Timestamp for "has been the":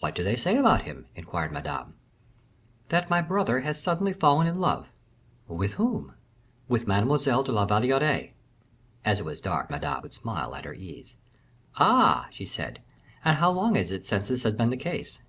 14.42-14.76